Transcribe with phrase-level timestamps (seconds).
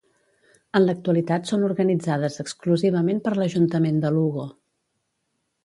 [0.79, 4.47] En l'actualitat són organitzades exclusivament per l'Ajuntament de Lugo.